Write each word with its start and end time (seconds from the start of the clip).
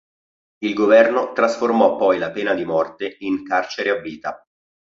Il 0.63 0.73
governo 0.73 1.31
trasformò 1.31 1.95
poi 1.95 2.17
la 2.17 2.31
pena 2.31 2.55
di 2.55 2.65
morte 2.65 3.17
in 3.19 3.43
carcere 3.43 3.91
a 3.91 4.01
vita. 4.01 4.43